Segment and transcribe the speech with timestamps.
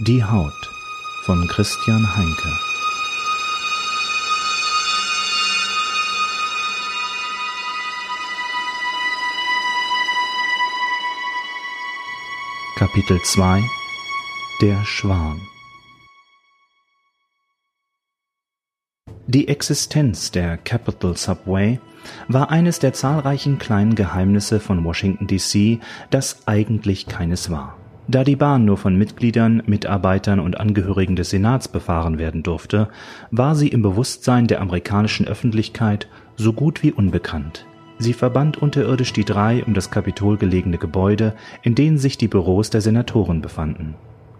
[0.00, 0.70] Die Haut
[1.24, 2.52] von Christian Heinke.
[12.76, 13.60] Kapitel 2
[14.60, 15.40] Der Schwan.
[19.26, 21.80] Die Existenz der Capital Subway
[22.28, 25.80] war eines der zahlreichen kleinen Geheimnisse von Washington DC,
[26.10, 27.76] das eigentlich keines war.
[28.10, 32.88] Da die Bahn nur von Mitgliedern, Mitarbeitern und Angehörigen des Senats befahren werden durfte,
[33.30, 37.66] war sie im Bewusstsein der amerikanischen Öffentlichkeit so gut wie unbekannt.
[37.98, 42.70] Sie verband unterirdisch die drei um das Kapitol gelegene Gebäude, in denen sich die Büros
[42.70, 43.94] der Senatoren befanden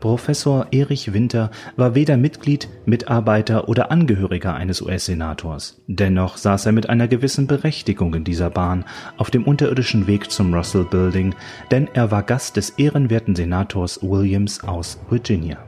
[0.00, 5.80] Professor Erich Winter war weder Mitglied, Mitarbeiter oder Angehöriger eines US-Senators.
[5.86, 8.84] Dennoch saß er mit einer gewissen Berechtigung in dieser Bahn
[9.16, 11.34] auf dem unterirdischen Weg zum Russell Building,
[11.70, 15.58] denn er war Gast des ehrenwerten Senators Williams aus Virginia.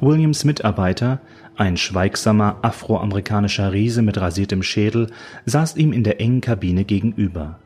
[0.00, 1.20] Williams Mitarbeiter,
[1.56, 5.08] ein schweigsamer afroamerikanischer Riese mit rasiertem Schädel,
[5.44, 7.58] saß ihm in der engen Kabine gegenüber.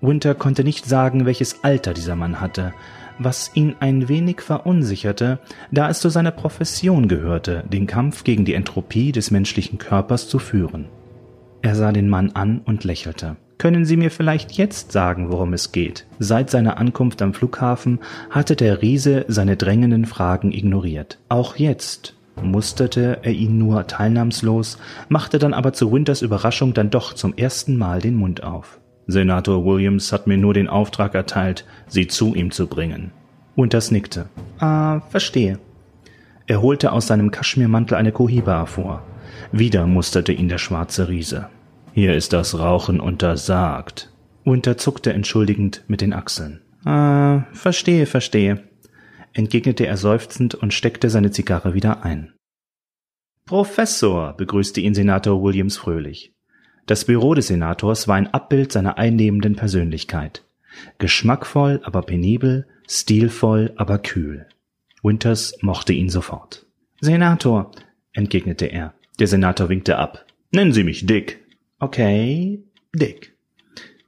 [0.00, 2.72] Winter konnte nicht sagen, welches Alter dieser Mann hatte,
[3.18, 5.38] was ihn ein wenig verunsicherte,
[5.70, 10.38] da es zu seiner Profession gehörte, den Kampf gegen die Entropie des menschlichen Körpers zu
[10.38, 10.86] führen.
[11.62, 13.36] Er sah den Mann an und lächelte.
[13.58, 16.06] Können Sie mir vielleicht jetzt sagen, worum es geht?
[16.20, 17.98] Seit seiner Ankunft am Flughafen
[18.30, 21.18] hatte der Riese seine drängenden Fragen ignoriert.
[21.28, 27.14] Auch jetzt musterte er ihn nur teilnahmslos, machte dann aber zu Winters Überraschung dann doch
[27.14, 28.78] zum ersten Mal den Mund auf.
[29.08, 33.10] Senator Williams hat mir nur den Auftrag erteilt, Sie zu ihm zu bringen.
[33.56, 34.28] Winters nickte.
[34.60, 35.58] Ah, verstehe.
[36.46, 39.02] Er holte aus seinem Kaschmirmantel eine Kohiba hervor.
[39.50, 41.48] Wieder musterte ihn der schwarze Riese.
[41.92, 44.12] Hier ist das Rauchen untersagt.
[44.44, 46.60] Winter zuckte entschuldigend mit den Achseln.
[46.84, 48.62] Ah, verstehe, verstehe,
[49.32, 52.34] entgegnete er seufzend und steckte seine Zigarre wieder ein.
[53.46, 56.32] Professor, begrüßte ihn Senator Williams fröhlich.
[56.88, 60.42] Das Büro des Senators war ein Abbild seiner einnehmenden Persönlichkeit.
[60.96, 64.46] Geschmackvoll, aber penibel, stilvoll, aber kühl.
[65.02, 66.64] Winters mochte ihn sofort.
[67.02, 67.72] Senator,
[68.14, 68.94] entgegnete er.
[69.18, 70.24] Der Senator winkte ab.
[70.50, 71.44] Nennen Sie mich Dick.
[71.78, 73.34] Okay, Dick.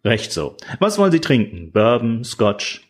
[0.03, 0.57] Recht so.
[0.79, 1.73] Was wollen Sie trinken?
[1.73, 2.89] Bourbon, Scotch?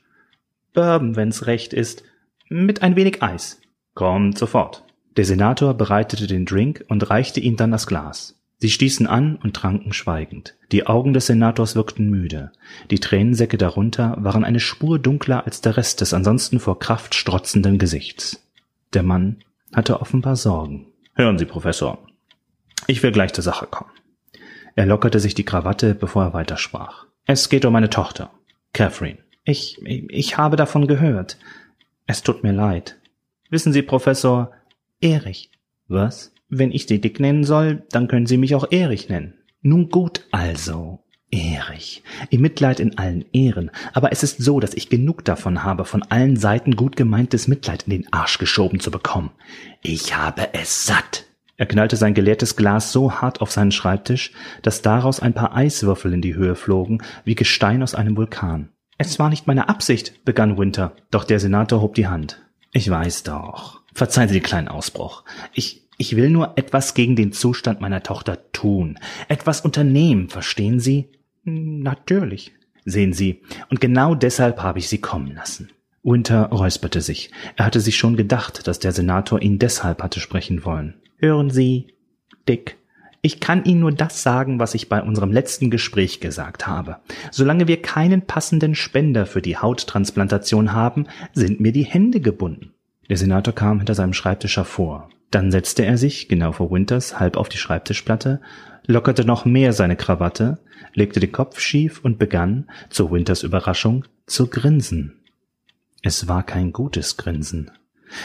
[0.72, 2.05] Bourbon, wenn's recht ist.
[2.49, 3.61] Mit ein wenig Eis.
[3.95, 4.84] Kommt sofort.
[5.17, 8.40] Der Senator bereitete den Drink und reichte ihm dann das Glas.
[8.60, 10.54] Sie stießen an und tranken schweigend.
[10.71, 12.53] Die Augen des Senators wirkten müde.
[12.91, 17.78] Die Tränensäcke darunter waren eine Spur dunkler als der Rest des ansonsten vor Kraft strotzenden
[17.78, 18.47] Gesichts.
[18.93, 19.38] Der Mann
[19.75, 20.87] hatte offenbar Sorgen.
[21.15, 21.98] Hören Sie, Professor.
[22.87, 23.91] Ich will gleich zur Sache kommen.
[24.77, 27.06] Er lockerte sich die Krawatte, bevor er weitersprach.
[27.25, 28.31] Es geht um meine Tochter,
[28.75, 29.19] Catherine.
[29.44, 31.38] Ich, ich habe davon gehört.
[32.06, 32.98] Es tut mir leid.
[33.48, 34.53] Wissen Sie, Professor,
[35.00, 35.50] Erich.
[35.88, 36.32] Was?
[36.50, 39.34] Wenn ich Sie Dick nennen soll, dann können Sie mich auch Erich nennen.
[39.62, 41.05] Nun gut also.
[41.31, 42.03] Erich.
[42.31, 46.03] Ihr Mitleid in allen Ehren, aber es ist so, dass ich genug davon habe, von
[46.03, 49.31] allen Seiten gut gemeintes Mitleid in den Arsch geschoben zu bekommen.
[49.81, 51.27] Ich habe es satt.
[51.56, 56.12] Er knallte sein geleertes Glas so hart auf seinen Schreibtisch, dass daraus ein paar Eiswürfel
[56.12, 58.71] in die Höhe flogen, wie Gestein aus einem Vulkan.
[58.99, 62.41] Es war nicht meine Absicht, begann Winter, doch der Senator hob die Hand.
[62.72, 63.83] Ich weiß doch.
[63.93, 65.25] Verzeihen Sie den kleinen Ausbruch.
[65.53, 71.11] Ich, ich will nur etwas gegen den Zustand meiner Tochter tun, etwas unternehmen, verstehen Sie?
[71.44, 72.53] Natürlich.
[72.87, 75.69] Sehen Sie, und genau deshalb habe ich Sie kommen lassen.
[76.03, 77.31] Winter räusperte sich.
[77.56, 80.94] Er hatte sich schon gedacht, dass der Senator ihn deshalb hatte sprechen wollen.
[81.19, 81.89] Hören Sie,
[82.49, 82.78] Dick,
[83.21, 86.97] ich kann Ihnen nur das sagen, was ich bei unserem letzten Gespräch gesagt habe.
[87.31, 92.72] Solange wir keinen passenden Spender für die Hauttransplantation haben, sind mir die Hände gebunden.
[93.10, 95.10] Der Senator kam hinter seinem Schreibtisch hervor.
[95.31, 98.41] Dann setzte er sich, genau vor Winters, halb auf die Schreibtischplatte,
[98.87, 100.59] lockerte noch mehr seine Krawatte,
[100.95, 105.21] legte den Kopf schief und begann, zu Winters Überraschung, zu grinsen.
[106.03, 107.71] Es war kein gutes Grinsen.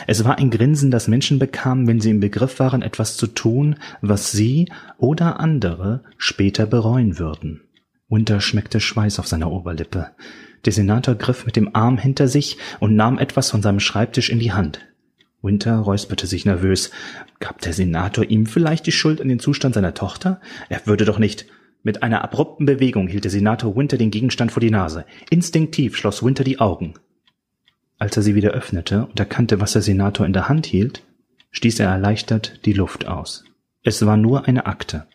[0.08, 3.76] Es war ein Grinsen, das Menschen bekamen, wenn sie im Begriff waren, etwas zu tun,
[4.02, 7.62] was sie oder andere später bereuen würden.
[8.10, 10.12] Winter schmeckte Schweiß auf seiner Oberlippe.
[10.66, 14.40] Der Senator griff mit dem Arm hinter sich und nahm etwas von seinem Schreibtisch in
[14.40, 14.80] die Hand.
[15.46, 16.92] Winter räusperte sich nervös.
[17.40, 20.42] Gab der Senator ihm vielleicht die Schuld an den Zustand seiner Tochter?
[20.68, 21.46] Er würde doch nicht.
[21.84, 25.06] Mit einer abrupten Bewegung hielt der Senator Winter den Gegenstand vor die Nase.
[25.30, 26.96] Instinktiv schloss Winter die Augen.
[27.98, 31.04] Als er sie wieder öffnete und erkannte, was der Senator in der Hand hielt,
[31.52, 33.46] stieß er erleichtert die Luft aus.
[33.84, 35.08] Es war nur eine Akte.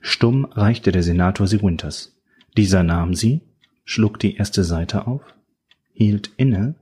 [0.00, 2.18] Stumm reichte der Senator sie Winters.
[2.56, 3.42] Dieser nahm sie,
[3.84, 5.22] schlug die erste Seite auf,
[5.92, 6.74] hielt inne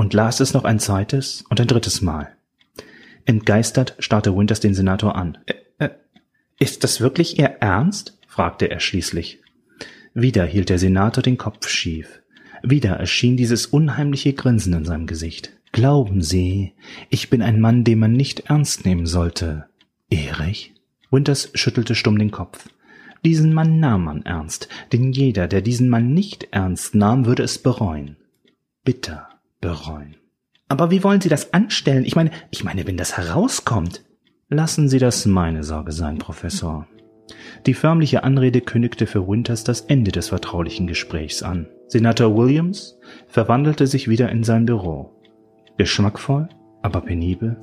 [0.00, 2.34] und las es noch ein zweites und ein drittes Mal.
[3.26, 5.36] Entgeistert starrte Winters den Senator an.
[5.44, 5.90] Äh, äh,
[6.58, 8.18] ist das wirklich Ihr Ernst?
[8.26, 9.42] fragte er schließlich.
[10.14, 12.22] Wieder hielt der Senator den Kopf schief.
[12.62, 15.52] Wieder erschien dieses unheimliche Grinsen in seinem Gesicht.
[15.70, 16.72] Glauben Sie,
[17.10, 19.66] ich bin ein Mann, den man nicht ernst nehmen sollte.
[20.08, 20.72] Erich?
[21.10, 22.70] Winters schüttelte stumm den Kopf.
[23.22, 27.58] Diesen Mann nahm man ernst, denn jeder, der diesen Mann nicht ernst nahm, würde es
[27.58, 28.16] bereuen.
[28.82, 30.16] Bitter bereuen.
[30.68, 32.04] Aber wie wollen Sie das anstellen?
[32.04, 34.04] Ich meine, ich meine, wenn das herauskommt.
[34.48, 36.86] Lassen Sie das meine Sorge sein, Professor.
[37.66, 41.68] Die förmliche Anrede kündigte für Winters das Ende des vertraulichen Gesprächs an.
[41.88, 45.20] Senator Williams verwandelte sich wieder in sein Büro.
[45.76, 46.48] Geschmackvoll,
[46.82, 47.58] aber penibel,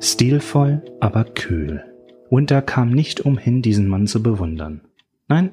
[0.00, 1.84] stilvoll, aber kühl.
[2.30, 4.82] Winter kam nicht umhin, diesen Mann zu bewundern.
[5.28, 5.52] Nein,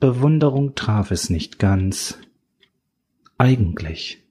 [0.00, 2.18] Bewunderung traf es nicht ganz.
[3.38, 4.22] Eigentlich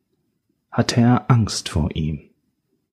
[0.71, 2.28] hatte er Angst vor ihm.